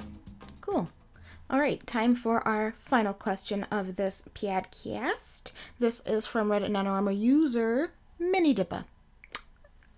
All 1.52 1.60
right, 1.60 1.86
time 1.86 2.16
for 2.16 2.48
our 2.48 2.74
final 2.80 3.14
question 3.14 3.64
of 3.66 3.98
this 3.98 4.26
podcast. 4.34 5.52
This 5.80 6.02
is 6.06 6.26
from 6.26 6.48
Reddit 6.48 6.70
NaNoWriMo 6.70 7.20
user 7.20 7.92
Mini 8.18 8.56
Dippa. 8.56 8.86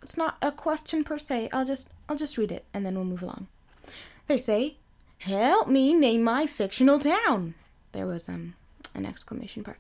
It's 0.02 0.18
not 0.18 0.38
a 0.42 0.52
question 0.52 1.04
per 1.04 1.20
se. 1.20 1.50
I'll 1.54 1.64
just 1.64 1.92
I'll 2.10 2.16
just 2.16 2.40
read 2.40 2.52
it 2.52 2.66
and 2.74 2.84
then 2.84 2.96
we'll 2.96 3.06
move 3.06 3.22
along. 3.22 3.46
They 4.26 4.40
say, 4.40 4.78
"Help 5.20 5.68
me 5.68 5.94
name 5.94 6.24
my 6.24 6.48
fictional 6.48 6.98
town." 6.98 7.54
There 7.92 8.08
was 8.08 8.28
um 8.28 8.56
an 8.96 9.06
exclamation 9.06 9.62
mark. 9.64 9.78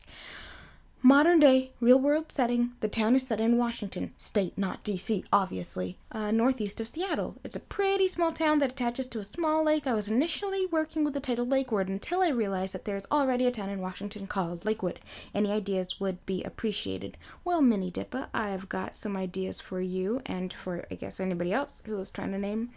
Modern 1.06 1.38
day, 1.38 1.74
real 1.82 2.00
world 2.00 2.32
setting. 2.32 2.72
The 2.80 2.88
town 2.88 3.14
is 3.14 3.28
set 3.28 3.42
in 3.42 3.58
Washington 3.58 4.14
state, 4.18 4.58
not 4.58 4.86
DC, 4.86 5.26
obviously, 5.34 5.98
uh, 6.14 6.32
northeast 6.32 6.80
of 6.80 6.88
Seattle. 6.88 7.36
It's 7.44 7.58
a 7.58 7.60
pretty 7.60 8.08
small 8.08 8.32
town 8.32 8.60
that 8.60 8.72
attaches 8.72 9.10
to 9.10 9.20
a 9.20 9.26
small 9.26 9.66
lake. 9.66 9.86
I 9.86 9.96
was 9.96 10.10
initially 10.10 10.66
working 10.66 11.04
with 11.04 11.14
the 11.14 11.20
title 11.20 11.46
Lakewood 11.46 11.90
until 11.90 12.22
I 12.22 12.30
realized 12.30 12.74
that 12.74 12.86
there 12.86 12.96
is 12.96 13.06
already 13.12 13.46
a 13.46 13.52
town 13.52 13.68
in 13.68 13.82
Washington 13.82 14.28
called 14.28 14.64
Lakewood. 14.64 15.02
Any 15.36 15.52
ideas 15.52 16.00
would 16.00 16.26
be 16.26 16.42
appreciated. 16.42 17.18
Well, 17.44 17.62
Mini 17.62 17.92
Dippa, 17.92 18.28
I've 18.34 18.70
got 18.70 18.96
some 18.96 19.18
ideas 19.18 19.60
for 19.60 19.82
you 19.82 20.22
and 20.26 20.54
for, 20.54 20.86
I 20.90 20.96
guess, 20.96 21.20
anybody 21.20 21.52
else 21.52 21.84
who 21.86 22.00
is 22.00 22.12
trying 22.12 22.32
to 22.32 22.40
name 22.40 22.70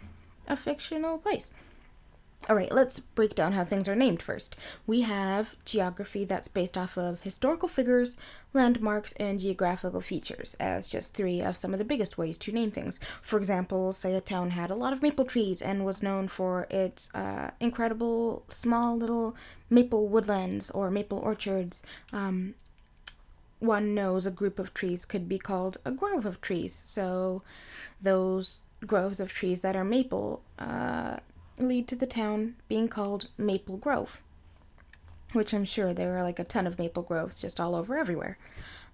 a 0.49 0.57
fictional 0.57 1.17
place. 1.17 1.53
All 2.49 2.55
right, 2.55 2.71
let's 2.71 2.99
break 2.99 3.35
down 3.35 3.51
how 3.51 3.65
things 3.65 3.89
are 3.89 3.95
named 3.95 4.21
first. 4.21 4.55
We 4.85 5.01
have 5.01 5.57
geography 5.65 6.23
that's 6.23 6.47
based 6.47 6.77
off 6.77 6.97
of 6.97 7.19
historical 7.19 7.67
figures, 7.67 8.15
landmarks, 8.53 9.11
and 9.13 9.37
geographical 9.37 9.99
features 9.99 10.55
as 10.57 10.87
just 10.87 11.13
three 11.13 11.41
of 11.41 11.57
some 11.57 11.73
of 11.73 11.77
the 11.77 11.83
biggest 11.83 12.17
ways 12.17 12.37
to 12.39 12.53
name 12.53 12.71
things. 12.71 13.01
For 13.21 13.37
example, 13.37 13.91
say 13.91 14.15
a 14.15 14.21
town 14.21 14.51
had 14.51 14.71
a 14.71 14.75
lot 14.75 14.93
of 14.93 15.01
maple 15.01 15.25
trees 15.25 15.61
and 15.61 15.85
was 15.85 16.01
known 16.01 16.29
for 16.29 16.67
its 16.69 17.13
uh, 17.13 17.51
incredible 17.59 18.43
small 18.47 18.95
little 18.95 19.35
maple 19.69 20.07
woodlands 20.07 20.71
or 20.71 20.89
maple 20.89 21.19
orchards. 21.19 21.81
Um, 22.13 22.53
one 23.59 23.93
knows 23.93 24.25
a 24.25 24.31
group 24.31 24.57
of 24.57 24.73
trees 24.73 25.03
could 25.03 25.27
be 25.27 25.39
called 25.39 25.79
a 25.83 25.91
grove 25.91 26.25
of 26.25 26.39
trees. 26.39 26.79
So, 26.81 27.41
those 28.01 28.61
groves 28.85 29.19
of 29.19 29.33
trees 29.33 29.61
that 29.61 29.75
are 29.75 29.83
maple 29.83 30.43
uh, 30.59 31.17
lead 31.57 31.87
to 31.87 31.95
the 31.95 32.05
town 32.05 32.55
being 32.67 32.87
called 32.87 33.29
Maple 33.37 33.77
Grove, 33.77 34.21
which 35.33 35.53
I'm 35.53 35.65
sure 35.65 35.93
there 35.93 36.17
are 36.17 36.23
like 36.23 36.39
a 36.39 36.43
ton 36.43 36.67
of 36.67 36.79
maple 36.79 37.03
groves 37.03 37.41
just 37.41 37.59
all 37.59 37.75
over 37.75 37.97
everywhere. 37.97 38.37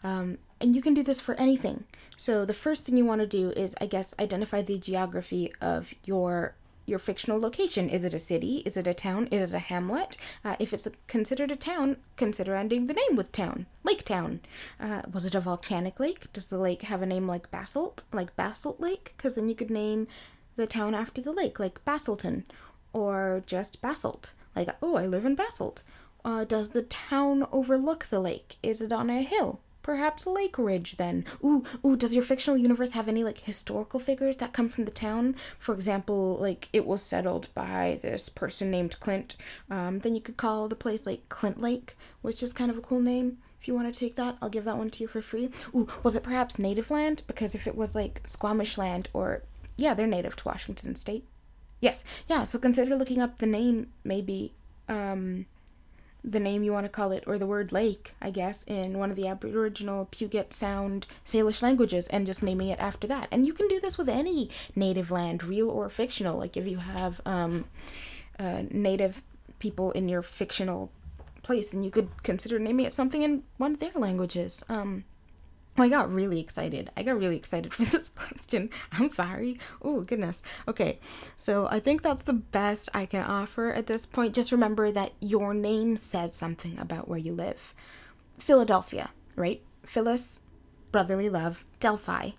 Um, 0.04 0.38
and 0.60 0.76
you 0.76 0.82
can 0.82 0.94
do 0.94 1.04
this 1.04 1.20
for 1.20 1.36
anything. 1.36 1.84
So 2.18 2.46
the 2.46 2.54
first 2.54 2.86
thing 2.86 2.98
you 2.98 3.06
want 3.06 3.22
to 3.22 3.28
do 3.28 3.52
is, 3.52 3.76
I 3.80 3.86
guess, 3.86 4.16
identify 4.20 4.62
the 4.62 4.78
geography 4.78 5.54
of 5.62 5.94
your 6.06 6.56
your 6.86 7.00
fictional 7.00 7.40
location. 7.40 7.88
Is 7.88 8.04
it 8.04 8.14
a 8.14 8.20
city? 8.20 8.62
Is 8.66 8.76
it 8.76 8.88
a 8.88 8.94
town? 8.94 9.28
Is 9.32 9.54
it 9.54 9.56
a 9.56 9.60
hamlet? 9.60 10.18
Uh, 10.44 10.58
if 10.60 10.74
it's 10.74 10.86
a, 10.86 10.92
considered 11.08 11.50
a 11.50 11.56
town, 11.56 11.96
consider 12.18 12.56
ending 12.56 12.88
the 12.88 12.94
name 12.94 13.16
with 13.16 13.32
town. 13.32 13.66
Lake 13.86 14.04
Town. 14.04 14.42
Uh, 14.80 15.02
was 15.12 15.26
it 15.26 15.34
a 15.34 15.40
volcanic 15.40 15.98
lake? 16.00 16.32
Does 16.34 16.48
the 16.48 16.58
lake 16.58 16.82
have 16.82 17.02
a 17.02 17.06
name 17.06 17.26
like 17.26 17.52
Basalt? 17.52 18.04
Like 18.12 18.36
Basalt 18.36 18.82
Lake? 18.82 19.14
Because 19.16 19.36
then 19.36 19.48
you 19.48 19.56
could 19.56 19.72
name 19.72 20.08
the 20.56 20.68
town 20.68 20.94
after 20.96 21.22
the 21.22 21.32
lake, 21.32 21.60
like 21.60 21.84
Basalton, 21.86 22.44
or 22.94 23.42
just 23.46 23.82
Basalt, 23.82 24.34
like, 24.56 24.70
oh, 24.82 24.96
I 24.96 25.08
live 25.08 25.26
in 25.26 25.36
Basalt. 25.36 25.84
Uh, 26.24 26.46
does 26.46 26.70
the 26.70 26.84
town 26.84 27.46
overlook 27.52 28.06
the 28.10 28.20
lake? 28.20 28.58
Is 28.64 28.82
it 28.82 28.94
on 28.94 29.10
a 29.10 29.22
hill? 29.22 29.60
Perhaps 29.82 30.26
Lake 30.26 30.58
Ridge, 30.58 30.96
then. 30.96 31.26
Ooh, 31.44 31.66
ooh, 31.86 31.98
does 31.98 32.16
your 32.16 32.24
fictional 32.24 32.56
universe 32.56 32.94
have 32.94 33.10
any, 33.10 33.22
like, 33.22 33.40
historical 33.40 34.00
figures 34.00 34.38
that 34.38 34.54
come 34.54 34.70
from 34.70 34.86
the 34.86 34.92
town? 34.92 35.36
For 35.60 35.76
example, 35.76 36.38
like, 36.40 36.70
it 36.72 36.86
was 36.86 37.02
settled 37.04 37.50
by 37.54 38.00
this 38.02 38.30
person 38.30 38.72
named 38.72 38.98
Clint. 39.02 39.36
Um, 39.70 40.00
then 40.00 40.16
you 40.16 40.22
could 40.22 40.38
call 40.38 40.70
the 40.70 40.76
place, 40.76 41.06
like, 41.06 41.28
Clint 41.28 41.60
Lake, 41.60 41.98
which 42.22 42.42
is 42.42 42.54
kind 42.54 42.72
of 42.72 42.78
a 42.78 42.82
cool 42.82 43.02
name. 43.02 43.40
If 43.60 43.68
you 43.68 43.76
want 43.76 43.94
to 43.94 44.00
take 44.00 44.16
that, 44.16 44.38
I'll 44.42 44.48
give 44.48 44.64
that 44.64 44.78
one 44.78 44.90
to 44.90 45.04
you 45.04 45.08
for 45.08 45.22
free. 45.22 45.50
Ooh, 45.76 45.90
was 46.02 46.16
it 46.16 46.24
perhaps 46.24 46.58
native 46.58 46.90
land? 46.90 47.24
Because 47.28 47.54
if 47.54 47.68
it 47.68 47.76
was, 47.76 47.94
like, 47.94 48.22
Squamish 48.24 48.78
land 48.78 49.10
or 49.12 49.44
yeah, 49.78 49.94
they're 49.94 50.08
native 50.08 50.36
to 50.38 50.48
Washington 50.48 50.96
State. 50.96 51.26
Yes, 51.80 52.04
yeah. 52.28 52.44
So 52.44 52.60
consider 52.60 52.96
looking 52.96 53.22
up 53.22 53.40
the 53.40 53.46
name, 53.46 53.88
maybe 54.04 54.54
um, 54.88 55.46
the 56.24 56.40
name 56.40 56.64
you 56.64 56.72
want 56.72 56.86
to 56.86 56.90
call 56.90 57.12
it, 57.12 57.26
or 57.28 57.38
the 57.38 57.46
word 57.46 57.72
lake, 57.72 58.16
I 58.22 58.30
guess, 58.30 58.64
in 58.64 58.98
one 58.98 59.10
of 59.10 59.18
the 59.18 59.28
Aboriginal 59.28 60.08
Puget 60.10 60.54
Sound 60.54 61.06
Salish 61.26 61.62
languages, 61.62 62.08
and 62.08 62.26
just 62.26 62.44
naming 62.44 62.70
it 62.70 62.80
after 62.80 63.08
that. 63.08 63.28
And 63.32 63.46
you 63.46 63.54
can 63.54 63.68
do 63.68 63.80
this 63.80 63.98
with 63.98 64.08
any 64.08 64.50
native 64.76 65.12
land, 65.12 65.44
real 65.44 65.70
or 65.70 65.90
fictional. 65.90 66.38
Like 66.38 66.56
if 66.56 66.66
you 66.66 66.78
have 66.78 67.20
um, 67.26 67.66
uh, 68.40 68.64
native 68.72 69.22
people 69.60 69.92
in 69.92 70.08
your 70.08 70.22
fictional 70.22 70.90
place, 71.42 71.70
then 71.70 71.84
you 71.84 71.92
could 71.92 72.10
consider 72.24 72.60
naming 72.60 72.86
it 72.86 72.94
something 72.94 73.24
in 73.24 73.44
one 73.58 73.74
of 73.74 73.80
their 73.80 73.92
languages. 73.96 74.64
Um, 74.70 75.04
I 75.76 75.90
got 75.90 76.14
really 76.14 76.40
excited. 76.40 76.92
I 76.96 77.02
got 77.02 77.18
really 77.18 77.36
excited 77.36 77.74
for 77.74 77.84
this 77.98 78.10
question. 78.10 78.70
I'm 78.92 79.12
sorry. 79.12 79.60
Oh, 79.82 80.02
goodness. 80.02 80.42
Okay, 80.68 81.00
so 81.36 81.68
I 81.68 81.80
think 81.80 82.02
that's 82.02 82.24
the 82.24 82.34
best 82.34 82.90
I 82.94 83.06
can 83.06 83.24
offer 83.24 83.72
at 83.72 83.88
this 83.88 84.06
point. 84.06 84.36
Just 84.36 84.52
remember 84.52 84.92
that 84.92 85.14
your 85.20 85.54
name 85.54 85.98
says 85.98 86.36
something 86.36 86.78
about 86.78 87.08
where 87.08 87.18
you 87.18 87.34
live. 87.34 87.74
Philadelphia, 88.38 89.10
right? 89.36 89.62
Phyllis, 89.84 90.42
brotherly 90.92 91.30
love. 91.30 91.66
Delphi, 91.80 92.32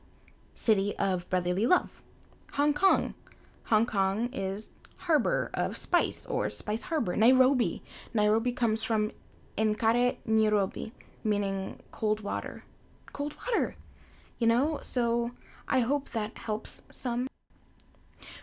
city 0.52 0.96
of 0.96 1.28
brotherly 1.28 1.66
love. 1.66 2.02
Hong 2.52 2.72
Kong. 2.72 3.14
Hong 3.64 3.86
Kong 3.86 4.28
is 4.32 4.70
harbor 4.98 5.50
of 5.54 5.76
spice 5.76 6.24
or 6.24 6.48
spice 6.50 6.82
harbor. 6.82 7.16
Nairobi. 7.16 7.82
Nairobi 8.12 8.52
comes 8.52 8.84
from 8.84 9.10
Nkare 9.58 10.16
Nairobi, 10.24 10.92
meaning 11.24 11.80
cold 11.90 12.20
water 12.20 12.62
cold 13.14 13.34
water, 13.46 13.76
you 14.38 14.46
know? 14.46 14.80
So 14.82 15.30
I 15.66 15.80
hope 15.80 16.10
that 16.10 16.36
helps 16.36 16.82
some. 16.90 17.26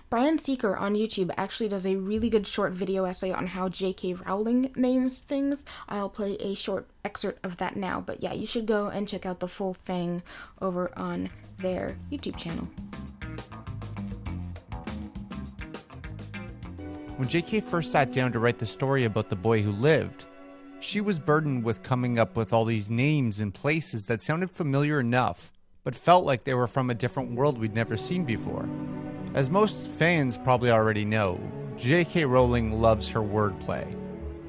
Brian 0.09 0.37
Seeker 0.39 0.75
on 0.75 0.95
YouTube 0.95 1.31
actually 1.37 1.69
does 1.69 1.85
a 1.85 1.95
really 1.95 2.29
good 2.29 2.45
short 2.47 2.73
video 2.73 3.05
essay 3.05 3.31
on 3.31 3.47
how 3.47 3.69
J.K. 3.69 4.13
Rowling 4.13 4.71
names 4.75 5.21
things. 5.21 5.65
I'll 5.89 6.09
play 6.09 6.35
a 6.39 6.55
short 6.55 6.87
excerpt 7.05 7.45
of 7.45 7.57
that 7.57 7.75
now, 7.75 8.01
but 8.01 8.21
yeah, 8.21 8.33
you 8.33 8.45
should 8.45 8.65
go 8.65 8.87
and 8.87 9.07
check 9.07 9.25
out 9.25 9.39
the 9.39 9.47
full 9.47 9.73
thing 9.73 10.23
over 10.61 10.91
on 10.97 11.29
their 11.59 11.97
YouTube 12.11 12.37
channel. 12.37 12.67
When 17.17 17.29
J.K. 17.29 17.61
first 17.61 17.91
sat 17.91 18.11
down 18.11 18.31
to 18.31 18.39
write 18.39 18.57
the 18.57 18.65
story 18.65 19.05
about 19.05 19.29
the 19.29 19.35
boy 19.35 19.61
who 19.61 19.71
lived, 19.71 20.25
she 20.81 20.99
was 20.99 21.19
burdened 21.19 21.63
with 21.63 21.83
coming 21.83 22.17
up 22.17 22.35
with 22.35 22.51
all 22.51 22.65
these 22.65 22.89
names 22.89 23.39
and 23.39 23.53
places 23.53 24.07
that 24.07 24.21
sounded 24.21 24.49
familiar 24.49 24.99
enough, 24.99 25.51
but 25.83 25.95
felt 25.95 26.25
like 26.25 26.43
they 26.43 26.55
were 26.55 26.67
from 26.67 26.89
a 26.89 26.95
different 26.95 27.31
world 27.31 27.57
we'd 27.57 27.75
never 27.75 27.95
seen 27.95 28.25
before. 28.25 28.67
As 29.35 29.49
most 29.49 29.89
fans 29.91 30.39
probably 30.39 30.71
already 30.71 31.05
know, 31.05 31.39
J.K. 31.77 32.25
Rowling 32.25 32.81
loves 32.81 33.07
her 33.09 33.21
wordplay, 33.21 33.95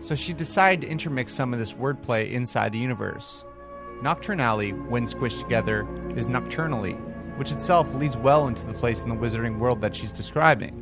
so 0.00 0.14
she 0.14 0.32
decided 0.32 0.86
to 0.86 0.90
intermix 0.90 1.34
some 1.34 1.52
of 1.52 1.58
this 1.58 1.74
wordplay 1.74 2.32
inside 2.32 2.72
the 2.72 2.78
universe. 2.78 3.44
Knockturn 4.00 4.40
Alley, 4.40 4.72
when 4.72 5.06
squished 5.06 5.38
together, 5.38 5.86
is 6.16 6.28
nocturnally, 6.28 6.94
which 7.36 7.52
itself 7.52 7.94
leads 7.94 8.16
well 8.16 8.48
into 8.48 8.66
the 8.66 8.74
place 8.74 9.02
in 9.02 9.10
the 9.10 9.14
wizarding 9.14 9.58
world 9.58 9.82
that 9.82 9.94
she's 9.94 10.12
describing. 10.12 10.78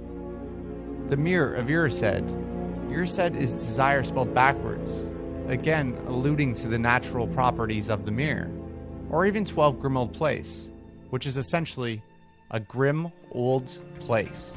The 1.11 1.17
Mirror 1.17 1.55
of 1.55 1.67
Erised. 1.67 2.49
Erised 2.89 3.37
is 3.37 3.53
desire 3.53 4.03
spelled 4.03 4.33
backwards, 4.33 5.07
again 5.51 5.97
alluding 6.07 6.55
to 6.55 6.69
the 6.69 6.79
natural 6.79 7.27
properties 7.27 7.89
of 7.89 8.07
the 8.07 8.13
mirror, 8.13 8.51
or 9.11 9.27
even 9.27 9.45
12 9.45 9.77
Grimmauld 9.81 10.13
Place, 10.13 10.69
which 11.11 11.27
is 11.27 11.37
essentially 11.37 12.03
a 12.51 12.61
grim 12.61 13.11
old 13.33 13.79
place. 14.01 14.57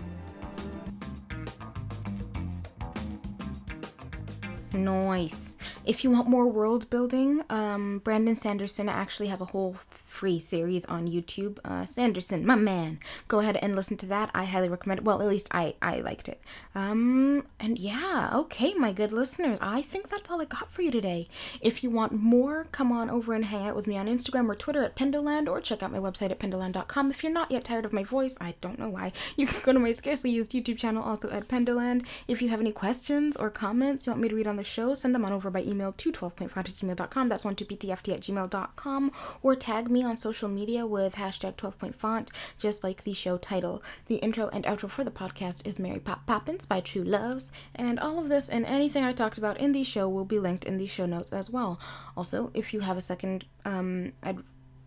Nice. 4.74 5.53
If 5.86 6.06
you 6.06 6.12
want 6.12 6.30
more 6.30 6.48
world 6.48 6.90
building, 6.90 7.44
um, 7.50 8.00
Brandon 8.06 8.38
Sanderson 8.38 8.88
actually 8.88 9.28
has 9.28 9.42
a 9.42 9.46
whole 9.46 9.76
free 9.90 10.40
series 10.40 10.86
on 10.86 11.10
YouTube. 11.10 11.58
Uh, 11.66 11.84
Sanderson, 11.84 12.46
my 12.46 12.56
man, 12.56 13.00
go 13.28 13.40
ahead 13.40 13.58
and 13.58 13.76
listen 13.76 13.98
to 13.98 14.06
that. 14.06 14.30
I 14.34 14.46
highly 14.46 14.70
recommend 14.70 15.00
it. 15.00 15.04
Well, 15.04 15.22
at 15.22 15.28
least 15.28 15.50
I 15.52 15.76
I 15.82 16.00
liked 16.00 16.30
it. 16.30 16.42
Um, 16.74 17.46
and 17.60 17.78
yeah, 17.78 18.32
okay, 18.34 18.74
my 18.76 18.94
good 18.94 19.12
listeners, 19.12 19.60
I 19.62 19.82
think 19.82 20.08
that's 20.08 20.30
all 20.30 20.40
I 20.40 20.46
got 20.46 20.72
for 20.72 20.84
you 20.84 20.92
today. 20.92 21.28
If 21.60 21.84
you 21.84 21.90
want 21.90 22.14
more, 22.14 22.68
come 22.72 22.94
on 22.94 23.10
over 23.10 23.34
and 23.34 23.44
hang 23.44 23.68
out 23.68 23.76
with 23.76 23.86
me 23.86 23.98
on 23.98 24.08
Instagram 24.08 24.48
or 24.48 24.56
Twitter 24.56 24.86
at 24.86 24.96
Pendoland, 24.96 25.50
or 25.50 25.60
check 25.60 25.84
out 25.84 25.92
my 25.92 26.00
website 26.00 26.32
at 26.32 26.40
pendoland.com. 26.40 27.10
If 27.12 27.24
you're 27.24 27.34
not 27.34 27.52
yet 27.52 27.66
tired 27.66 27.84
of 27.84 27.92
my 27.92 28.06
voice, 28.06 28.38
I 28.40 28.56
don't 28.62 28.80
know 28.80 28.90
why. 28.90 29.12
You 29.36 29.48
can 29.48 29.60
go 29.64 29.74
to 29.74 29.80
my 29.80 29.92
scarcely 29.92 30.30
used 30.30 30.54
YouTube 30.54 30.78
channel, 30.78 31.04
also 31.04 31.30
at 31.30 31.50
Pendoland. 31.50 32.06
If 32.30 32.42
you 32.42 32.48
have 32.48 32.62
any 32.62 32.72
questions 32.72 33.36
or 33.36 33.50
comments 33.50 34.06
you 34.06 34.12
want 34.12 34.22
me 34.22 34.30
to 34.30 34.36
read 34.36 34.48
on 34.48 34.56
the 34.56 34.64
show, 34.64 34.94
send 34.94 35.14
them 35.14 35.26
on 35.26 35.34
over 35.34 35.50
by 35.50 35.62
email 35.62 35.73
to 35.74 36.12
12.5 36.12 36.58
at 36.58 36.66
gmail.com. 36.66 37.30
That's 37.30 37.44
12ptft 37.44 38.14
at 38.14 38.22
gmail.com. 38.22 39.12
Or 39.42 39.56
tag 39.56 39.90
me 39.90 40.04
on 40.04 40.18
social 40.18 40.50
media 40.50 40.86
with 40.86 41.16
hashtag 41.16 41.56
12pointfont, 41.56 42.30
just 42.58 42.84
like 42.84 43.04
the 43.04 43.14
show 43.14 43.38
title. 43.38 43.84
The 44.08 44.16
intro 44.16 44.50
and 44.50 44.66
outro 44.66 44.90
for 44.90 45.04
the 45.04 45.12
podcast 45.12 45.66
is 45.68 45.80
Mary 45.80 46.00
Pop 46.00 46.26
Poppins 46.26 46.66
by 46.66 46.80
True 46.80 47.04
Loves, 47.04 47.52
and 47.76 48.00
all 48.00 48.20
of 48.20 48.30
this 48.30 48.50
and 48.50 48.66
anything 48.66 49.04
I 49.04 49.14
talked 49.14 49.38
about 49.38 49.58
in 49.58 49.72
the 49.72 49.84
show 49.84 50.08
will 50.10 50.26
be 50.26 50.40
linked 50.40 50.66
in 50.66 50.78
the 50.78 50.86
show 50.86 51.06
notes 51.06 51.34
as 51.34 51.50
well. 51.50 51.80
Also, 52.16 52.52
if 52.54 52.74
you 52.74 52.82
have 52.82 52.98
a 52.98 53.02
second, 53.02 53.46
um, 53.66 54.14
I'd 54.22 54.40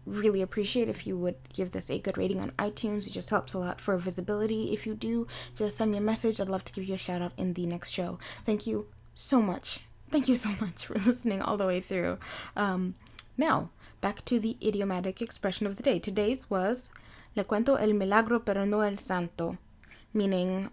really 0.06 0.40
appreciate 0.40 0.88
if 0.88 1.06
you 1.06 1.16
would 1.18 1.36
give 1.52 1.72
this 1.72 1.90
a 1.90 1.98
good 1.98 2.16
rating 2.16 2.40
on 2.40 2.52
iTunes. 2.52 3.06
It 3.06 3.12
just 3.12 3.30
helps 3.30 3.54
a 3.54 3.58
lot 3.58 3.80
for 3.80 3.96
visibility. 3.98 4.72
If 4.72 4.86
you 4.86 4.94
do, 4.94 5.26
just 5.54 5.76
send 5.76 5.90
me 5.90 5.98
a 5.98 6.00
message. 6.00 6.40
I'd 6.40 6.48
love 6.48 6.64
to 6.64 6.72
give 6.72 6.84
you 6.84 6.94
a 6.94 6.98
shout 6.98 7.22
out 7.22 7.32
in 7.36 7.52
the 7.52 7.66
next 7.66 7.90
show. 7.90 8.18
Thank 8.44 8.66
you 8.66 8.86
so 9.14 9.42
much. 9.42 9.80
Thank 10.10 10.28
you 10.28 10.36
so 10.36 10.50
much 10.60 10.86
for 10.86 10.94
listening 11.06 11.42
all 11.42 11.56
the 11.56 11.66
way 11.66 11.80
through. 11.80 12.18
Um, 12.56 12.94
now, 13.36 13.70
back 14.00 14.24
to 14.26 14.38
the 14.38 14.56
idiomatic 14.62 15.20
expression 15.20 15.66
of 15.66 15.76
the 15.76 15.82
day. 15.82 15.98
Today's 15.98 16.48
was 16.48 16.92
Le 17.34 17.44
cuento 17.44 17.78
el 17.80 17.92
milagro 17.92 18.38
pero 18.44 18.64
no 18.64 18.80
el 18.80 18.96
santo, 18.96 19.58
meaning 20.14 20.70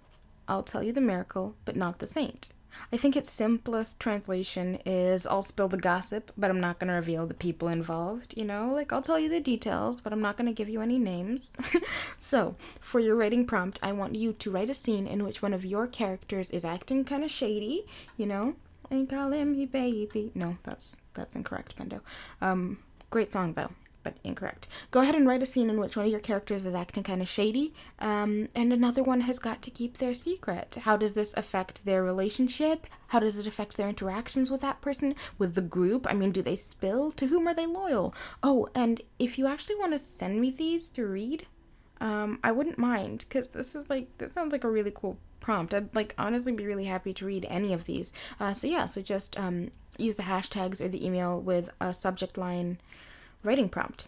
I'll 0.47 0.63
tell 0.63 0.83
you 0.83 0.93
the 0.93 1.01
miracle 1.01 1.55
but 1.65 1.75
not 1.75 1.99
the 1.99 2.07
saint. 2.07 2.49
I 2.91 2.97
think 2.97 3.15
its 3.15 3.31
simplest 3.31 3.99
translation 3.99 4.79
is 4.85 5.27
I'll 5.27 5.41
spill 5.41 5.67
the 5.67 5.77
gossip, 5.77 6.31
but 6.37 6.49
I'm 6.49 6.59
not 6.59 6.79
going 6.79 6.87
to 6.87 6.95
reveal 6.95 7.27
the 7.27 7.33
people 7.33 7.67
involved, 7.67 8.35
you 8.35 8.43
know? 8.43 8.71
Like, 8.73 8.91
I'll 8.91 9.01
tell 9.01 9.19
you 9.19 9.29
the 9.29 9.39
details, 9.39 10.01
but 10.01 10.11
I'm 10.11 10.21
not 10.21 10.37
going 10.37 10.47
to 10.47 10.53
give 10.53 10.69
you 10.69 10.81
any 10.81 10.97
names. 10.97 11.53
so, 12.19 12.55
for 12.79 12.99
your 12.99 13.15
writing 13.15 13.45
prompt, 13.45 13.79
I 13.83 13.91
want 13.91 14.15
you 14.15 14.33
to 14.33 14.51
write 14.51 14.71
a 14.71 14.73
scene 14.73 15.05
in 15.05 15.23
which 15.23 15.41
one 15.41 15.53
of 15.53 15.63
your 15.63 15.85
characters 15.85 16.49
is 16.49 16.65
acting 16.65 17.03
kind 17.05 17.23
of 17.23 17.29
shady, 17.29 17.85
you 18.17 18.25
know? 18.25 18.55
And 18.93 19.09
calling 19.09 19.53
me 19.53 19.65
baby. 19.65 20.31
No, 20.35 20.55
that's 20.61 20.97
that's 21.15 21.35
incorrect, 21.35 21.75
Pendo. 21.75 22.01
Um, 22.41 22.77
great 23.09 23.31
song 23.31 23.53
though 23.53 23.71
but 24.03 24.17
incorrect. 24.23 24.67
Go 24.91 24.99
ahead 24.99 25.15
and 25.15 25.27
write 25.27 25.41
a 25.41 25.47
scene 25.47 25.69
in 25.69 25.79
which 25.79 25.95
one 25.95 26.05
of 26.05 26.11
your 26.11 26.19
characters 26.19 26.65
is 26.65 26.75
acting 26.75 27.03
kind 27.03 27.21
of 27.21 27.27
shady, 27.27 27.73
um, 27.99 28.49
and 28.53 28.71
another 28.71 29.01
one 29.01 29.21
has 29.21 29.39
got 29.39 29.61
to 29.63 29.71
keep 29.71 29.97
their 29.97 30.13
secret. 30.13 30.75
How 30.81 30.97
does 30.97 31.13
this 31.13 31.33
affect 31.35 31.85
their 31.85 32.03
relationship? 32.03 32.85
How 33.07 33.19
does 33.19 33.39
it 33.39 33.47
affect 33.47 33.77
their 33.77 33.89
interactions 33.89 34.51
with 34.51 34.61
that 34.61 34.81
person, 34.81 35.15
with 35.39 35.55
the 35.55 35.61
group? 35.61 36.05
I 36.07 36.13
mean, 36.13 36.31
do 36.31 36.41
they 36.41 36.57
spill? 36.57 37.13
To 37.13 37.27
whom 37.27 37.47
are 37.47 37.55
they 37.55 37.65
loyal? 37.65 38.13
Oh, 38.43 38.67
and 38.75 39.01
if 39.17 39.39
you 39.39 39.47
actually 39.47 39.77
want 39.77 39.93
to 39.93 39.99
send 39.99 40.39
me 40.39 40.51
these 40.51 40.89
to 40.89 41.07
read, 41.07 41.47
um, 42.01 42.39
I 42.43 42.51
wouldn't 42.51 42.77
mind, 42.77 43.19
because 43.19 43.47
this 43.47 43.73
is 43.73 43.89
like, 43.89 44.09
this 44.17 44.33
sounds 44.33 44.51
like 44.51 44.65
a 44.65 44.69
really 44.69 44.91
cool 44.93 45.17
prompt. 45.43 45.73
I'd 45.75 45.93
like 45.93 46.15
honestly 46.17 46.53
be 46.53 46.65
really 46.65 46.85
happy 46.85 47.13
to 47.13 47.25
read 47.25 47.45
any 47.49 47.73
of 47.73 47.85
these. 47.85 48.11
Uh, 48.39 48.53
so 48.53 48.65
yeah, 48.65 48.87
so 48.87 49.01
just 49.01 49.37
um, 49.37 49.69
use 49.97 50.15
the 50.15 50.23
hashtags 50.23 50.81
or 50.81 50.87
the 50.87 51.05
email 51.05 51.39
with 51.39 51.69
a 51.79 51.93
subject 51.93 52.37
line 52.37 52.79
writing 53.43 53.69
prompt. 53.69 54.07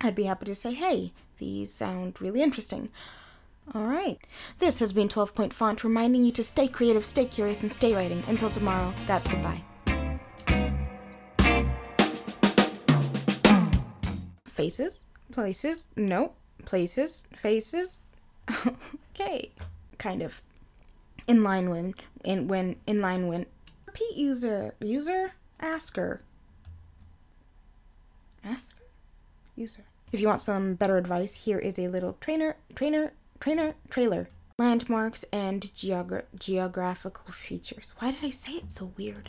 I'd 0.00 0.14
be 0.14 0.24
happy 0.24 0.46
to 0.46 0.54
say, 0.54 0.74
hey, 0.74 1.12
these 1.38 1.72
sound 1.72 2.20
really 2.20 2.42
interesting. 2.42 2.90
All 3.74 3.86
right. 3.86 4.18
This 4.60 4.78
has 4.78 4.92
been 4.92 5.08
12 5.08 5.34
Point 5.34 5.52
Font 5.52 5.82
reminding 5.82 6.24
you 6.24 6.32
to 6.32 6.44
stay 6.44 6.68
creative, 6.68 7.04
stay 7.04 7.24
curious, 7.24 7.62
and 7.62 7.72
stay 7.72 7.94
writing. 7.94 8.22
Until 8.28 8.50
tomorrow, 8.50 8.92
that's 9.06 9.26
goodbye. 9.26 9.62
Faces? 14.46 15.04
Places? 15.32 15.84
no, 15.96 16.32
Places? 16.64 17.22
Faces? 17.34 17.98
okay. 19.14 19.50
Kind 19.98 20.22
of. 20.22 20.42
In 21.28 21.44
line 21.44 21.70
when, 21.70 21.94
in 22.24 22.48
when, 22.48 22.76
in 22.86 23.00
line 23.00 23.28
when. 23.28 23.46
Repeat 23.86 24.16
user. 24.16 24.74
User? 24.80 25.32
Asker. 25.60 26.22
Asker? 28.42 28.84
User. 29.54 29.84
If 30.10 30.20
you 30.20 30.26
want 30.26 30.40
some 30.40 30.74
better 30.74 30.96
advice, 30.96 31.34
here 31.34 31.58
is 31.58 31.78
a 31.78 31.88
little 31.88 32.16
trainer, 32.20 32.56
trainer, 32.74 33.12
trainer, 33.40 33.74
trailer. 33.90 34.30
Landmarks 34.58 35.24
and 35.32 35.62
geogra- 35.62 36.24
geographical 36.36 37.30
features. 37.30 37.94
Why 37.98 38.10
did 38.12 38.24
I 38.24 38.30
say 38.30 38.52
it 38.52 38.72
so 38.72 38.92
weird? 38.96 39.28